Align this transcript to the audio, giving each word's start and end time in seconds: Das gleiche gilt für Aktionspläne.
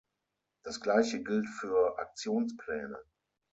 Das 0.63 0.81
gleiche 0.81 1.21
gilt 1.21 1.47
für 1.47 1.99
Aktionspläne. 1.99 2.97